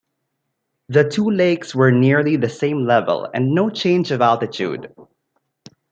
[0.89, 4.91] The two lakes were nearly the same level and no change of altitude.